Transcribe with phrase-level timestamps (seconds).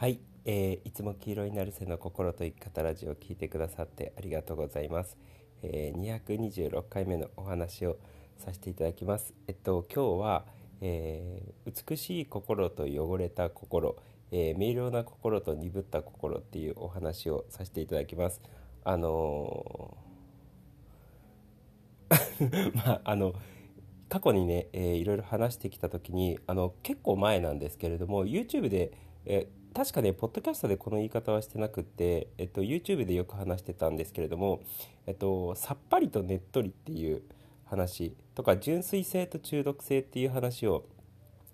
[0.00, 5.18] はい、えーいつも黄色になる背の心と生き方ラジオを聞いてくださってありがとうございます、
[5.62, 7.98] えー226回目のお話を
[8.38, 9.34] させていただきます。
[9.46, 10.44] えっと今日は、
[10.80, 13.94] えー美しい心と汚れた心、
[14.32, 18.40] えー明瞭な心と鈍った心っていうお話をさせていただきます。
[18.84, 23.34] あのー まああの
[24.08, 28.92] 過去にね、えーいろいろ話してきた時にあの結構前なんですけれども YouTube で、
[29.26, 34.60] えー確かねポッドキャストでこの言い方はしてなくて、えっと、YouTube でよく話してたんですけれども、
[35.06, 37.22] えっと、さっぱりとねっとりっていう
[37.66, 40.84] 話とか純粋性と中毒性っていう話を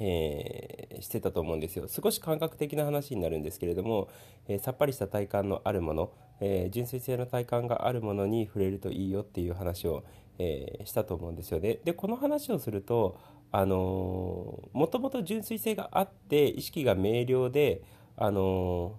[0.00, 1.86] えーしてたと思うんですよ。
[1.88, 4.08] 少し感覚的な話になるんですけれども、
[4.48, 10.04] えーさっぱりした体感のあるもの、えー純粋性の体感があるものに触れるといいよっていう話を、
[10.38, 11.78] えーしたと思うんですよね。
[11.84, 13.18] でこの話をすると
[13.50, 17.82] あのもともと純粋性があって意識が明瞭で
[18.20, 18.98] あの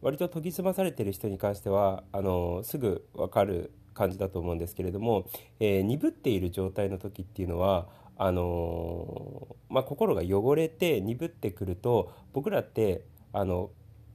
[0.00, 5.26] 割と研ぎ澄まされてる人に関してはあのすぐ分かる感じだと思うんですけれども、
[5.60, 13.70] えー鈍っている状態の時っていうのはあのまあ、心が汚れて鈍ってくると僕らってあの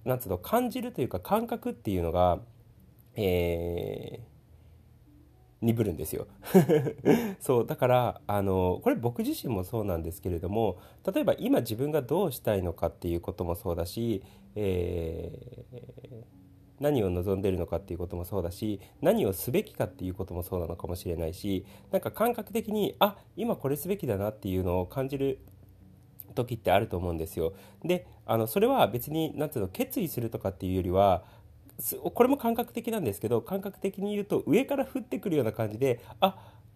[0.06, 2.40] なんつうの感じるというか感覚っていうのが、
[3.16, 3.97] えー
[5.68, 6.28] 鈍るんですよ
[7.40, 10.78] そうだからあのこれ僕自身もそうなんですけれども
[11.14, 14.24] 例えば今自分がどうしたいのかっていうこともそうだし、
[14.56, 16.38] えー
[16.80, 25.40] 何を望んでるのかっていうこともそうだし何をすべきかっていうこともそうなのかもしれないしなんか感覚的にあ今これすべきだなっていうのを感じる
[26.36, 27.54] 時ってあると思うんですよ。
[27.84, 31.24] であのそれは別になんていうの決意するとかっていうよりは
[32.14, 36.36] これも感覚的なんですけど感覚的に言うと上から降ってくるような感じであ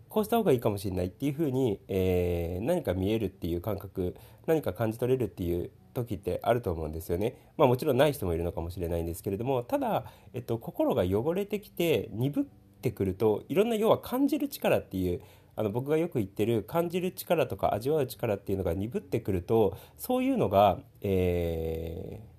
[0.09, 7.35] こうした方がいいかもしれないっていうふうに、えー何か見えるっていう感覚何か感じ取れるっていう時ってあると思うんですよね。
[7.57, 12.43] まあもちろんない人もいるのかもしれないんですけれどもただ、えっと、心が汚れてきて鈍っ
[12.81, 15.21] てくるといろんな要は感じる力っていう
[15.55, 22.31] あの僕がよく言ってる感じる力とか味わう力っていうのが鈍ってくるとそういうのが、えー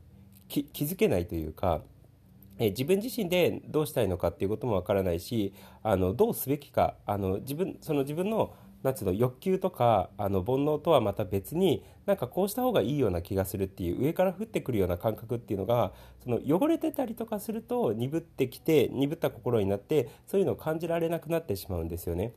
[0.48, 1.80] 気づけないというか。
[2.62, 5.52] え自分自身でどうしたいのかっていうこともわからないし
[5.82, 22.32] あのどうすべきかあの自分その自分のなんつうの欲求とかあの煩悩とはまた別になんかこうした方がいいような気がするっていう上から降ってくるような感覚っていうのがその汚れてたりとかすると鈍ってきて鈍った心になってそういうのを感じられなくなってしまうんですよね。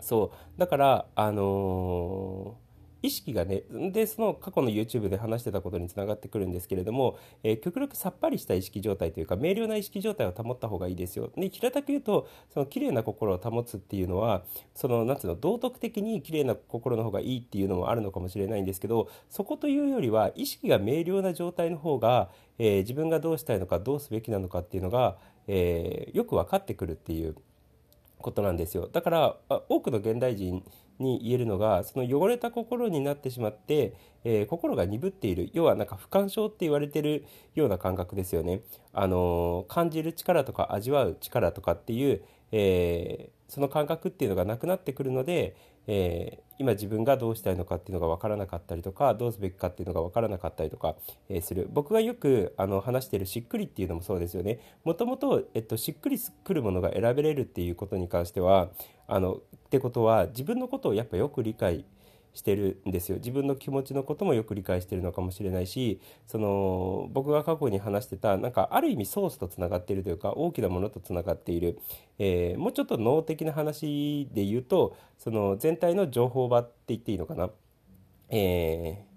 [0.00, 2.63] そうだからあのー
[3.04, 11.30] 意識がねでその過去の YouTube で話してたことにつながってくるんですけれども、えー極力さっぱりした意識状態というか明瞭な意識状態を保った方がいいですよ。
[11.36, 14.44] で平たく言うとその綺麗な心を保つっていうのは
[14.74, 25.16] そのなんつうの道徳的に綺麗な心の方がいいっていうのもあるのかもしれないんですけどそこというよりは意識が明瞭な状態の方が、えー自分がどうしたいのかどうすべきなのかっていうのが、
[25.46, 27.34] えーよく分かってくるっていう
[28.18, 28.88] ことなんですよ。
[28.90, 29.36] だから
[29.68, 30.64] 多くの現代人
[30.98, 33.94] に言えるのがその汚れた心になってしまって、
[34.24, 35.50] えー心が鈍っている。
[35.52, 37.24] 要はなんか不感症って言われてる
[37.54, 38.60] ような感覚ですよね。
[38.92, 42.22] あのー感じる力とか味わう力とかっていう、
[42.52, 45.56] えーその感覚っていうのがなくなってくるので、
[45.86, 50.94] えー今自分がどうしたいのかっていうのが分からなかったりとかどうすべきかっていうのが分からなかったりとか、
[51.28, 51.68] えーする。
[51.72, 54.60] 僕がよくあの話しているしっくりっていうのもそうですよね。
[54.84, 58.70] もともと、えっと、しっくりくるものが選べれるっていうことに関しては
[59.06, 61.84] あのってことは自分のことをやっぱよく理解
[62.34, 63.18] してるんですよ。
[63.18, 71.78] 自分の気持ちのこともよく理解してるのかもしれないしその僕が過去に話してたなんかある意味ソースとつながっているというか大きなものとつながっている、
[72.18, 77.50] えーもうちょっと脳的な話で言うとその全体の情報場って言っていいのかな、
[78.30, 79.13] えー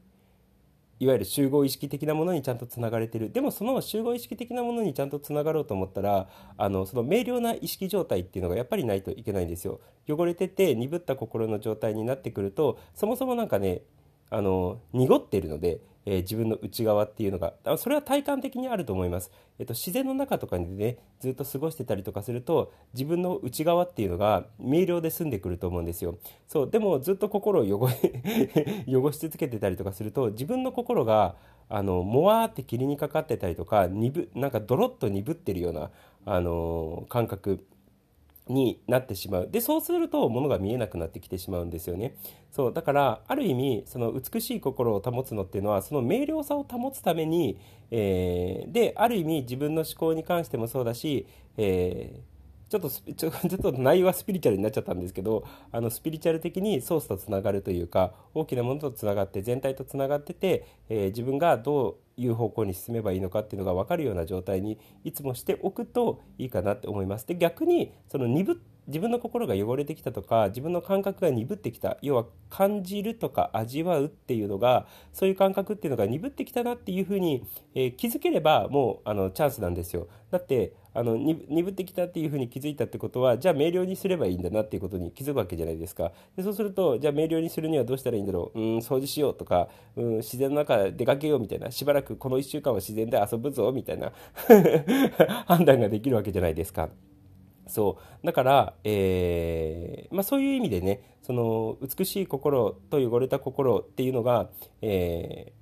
[0.99, 3.31] いわゆる集合意識的なものにちゃんとつながれてる。
[3.31, 6.27] でもその集合意識的なものにちゃんとつながろうと思ったら
[6.57, 9.79] あのその明瞭な意識状態っていうのがやっぱりないといけないんですよ。
[10.09, 13.81] 汚れてて鈍った心の状態になってくるとそもそもなんかね
[14.29, 19.29] あの濁っているので、えー自分の内側っていうのがそれは体感的にあると思います、
[19.59, 26.17] えっと、自然の中とかにねずっと過ごしてたりとかすると自分の内側っていうのが明瞭で済んでくると思うんですよ。
[26.47, 27.89] そうでもずっと心を汚
[28.87, 31.35] 汚し続けてたりとかすると自分の心が
[31.67, 35.91] あのもわーって霧にかかってたりとか鈍なんかドロッと鈍ってるような
[36.25, 37.65] あの感覚。
[38.49, 39.49] になってしまう。
[39.49, 42.15] でそうすると物が見えなくなってきてしまうんですよね。
[42.51, 47.57] そうだからある意味その美しい心を保つのっていうのはその明瞭さを保つために、
[47.91, 51.25] えーである意味自分の思考に関してもそうだし、
[51.57, 52.36] えー
[52.69, 67.25] ちょっと ちょちょっと内容はスピリチュアルになっちゃったんですけどあのスピリチュアル的にソースとつながるというか大きなものとつながって全体とつながってて、えー自分がどういう方向に進めばいいのかっていうのが分かるような状態にいつもしておくといいかなって思います。
[67.27, 77.45] で逆にその鈍自分の心が汚れてきたとか自分の感覚が鈍ってきた要は感じるとか味わうっていうのがそういう感覚っていうのが鈍ってきたなっていうふうに、
[77.75, 80.07] えー、気づければもうあのチャンスなんですよ。
[80.31, 86.11] だってあの鈍ってきたっていうふうに気づいたってことはじゃあ明瞭にすればいいんだなっていうことに気づくわけじゃないですか。
[86.35, 88.59] でそうするとじゃあ明瞭にするにはどうしたらいいんだろう。
[88.59, 94.11] うん掃除しようとかうん自然の中出かけようみたいなしばらくこの1週間は自然で遊ぶぞみたいな
[95.45, 96.89] 判断ができるわけじゃないですか。
[97.67, 104.49] そうだから、えーまあ、そういう意味でねその美しい心と汚れた心っていうのが、
[104.81, 105.57] えー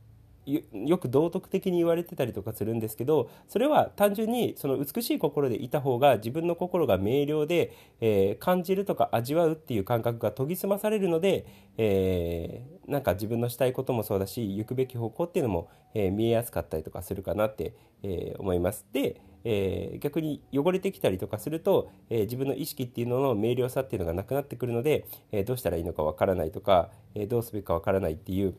[0.46, 11.46] よく道徳的に言われてたりとかするんですけどそれは単純にその美しい心でいた方が自分の心が明瞭で、えー、感じるとか味わうっていう感覚が研ぎ澄まされるので、
[11.78, 17.74] えー、なんか自分のしたいこともそうだし行くべき方向っていうのも、えー、見えやすかったりとかするかなって、
[18.04, 18.86] え思います。
[18.94, 28.56] でえー、逆に汚れてきたりとかすると、えー、自分の意識っていうのの明瞭さっていうのがなくなってくるので、え、どうしたらいいのかわからないとか、えどうすべきかわからないっていう、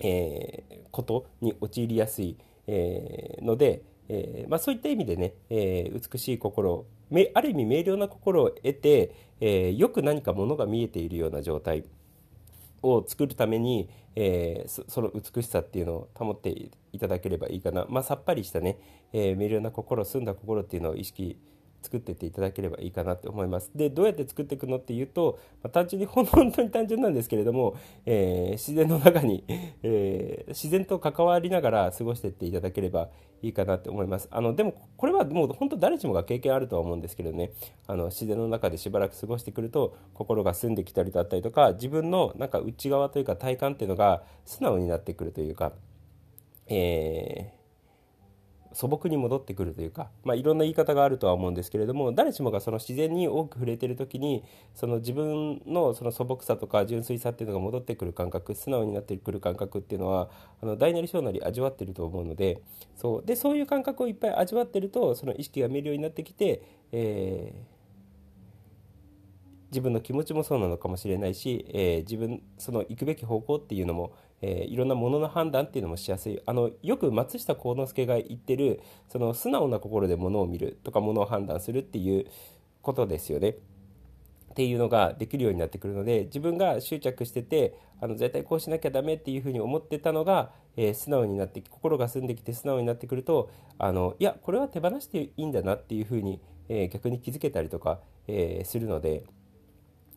[0.00, 2.36] えことに陥りやすい、
[2.66, 6.86] えので、えまあ、そういった意味でね、え美しい心
[7.34, 11.84] ある意味明瞭な心を得て、えよく何かものが見えているような状態。
[12.82, 16.50] を作るために、えー、その美しさっていうのを保って
[16.92, 18.78] いただければいいかな、まあ、さっぱりしたね、
[19.12, 21.38] えー、明瞭な心澄んだ心っていうのを意識
[21.82, 23.70] 作ってっていただければいいかなと思います。
[23.74, 27.74] でどうやって作っていくのっていうと、まあ、単純に 本当に単純なんですけれども、
[28.06, 29.44] えー、自然の中に、
[29.82, 33.08] えー、自然と関わりながら過ごしていっていただければ
[33.42, 34.28] いいかなと思います。
[34.30, 37.52] あのでもこれはもう本当誰しもが経験あるとは思うんですけどね
[37.86, 45.72] あの自然の中でしばらく過ごしてくると心が澄んできたりだったりとか自分のなんか内側というか体感っていうのが素直になってくるというか。
[46.66, 47.59] えー
[48.72, 54.44] 素朴に戻ってくるというか、まあ、いろんな言い方があるとは思うんですけれども誰しもがその自然に多く触れてる時に
[54.74, 60.30] その自分のその素朴さとか純粋さっていうのが戻ってくる感覚素直になってくる感覚っていうのは
[60.62, 62.62] あの大なり小なり味わってると思うので
[62.96, 66.62] そうでそういう感覚をいっぱい味わってるとその意識が見るようになってきて、
[66.92, 67.80] えー
[69.70, 76.40] 自分の気持ちもそうなのかもしれないし、えー、自分その行くべき方向っていうのも、えー、いろんなものの判断っていうのもしやすい。
[76.46, 82.26] あのよく松下幸之助が言ってるその素直な心でものを見るとかものを判断するっていう
[82.82, 83.50] ことですよね。
[83.50, 93.48] っていうのができるようになってくるので自分が執着しててあの絶対こうしなきゃダメっていうふうに思ってたのが、えー、素直になって心が澄んできて素直になってくると
[93.78, 99.22] あのいやこれは手放していいんだなっていうふうに、えー、逆に気づけたりとか、えー、するので。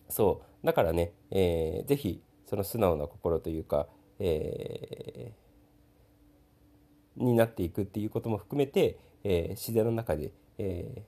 [0.10, 0.66] そう。
[0.66, 3.88] だからね、えー、ぜひその素直な心というか、
[4.20, 11.04] えー、になっていくっていうことも含めて、えー、自然の中で、え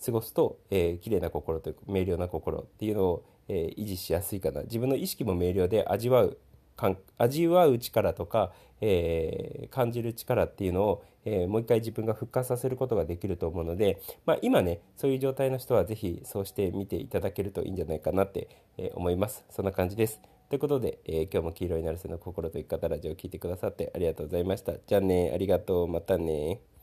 [0.00, 4.62] ー、過ごすと、えー、綺麗な心というか明瞭な心っていうのを、え、維持しやすいかな。
[4.62, 6.38] 自分の意識も明瞭で味わう
[7.18, 19.44] 味わう力とか、えー、感じる力っていうのを、えー、もう一回自分が復活させることができると思うので、まあ、今ねそういう状態の人は是非そうしてみていただけるといいんじゃないかなって、えー、思います。
[19.50, 20.20] そんな感じです。
[20.54, 24.74] ということで、え今日も黄色いナルセの心と生き方ラジオを聴いてくださってありがとうございました。
[24.86, 25.88] じゃあねありがとう。
[25.88, 26.60] またね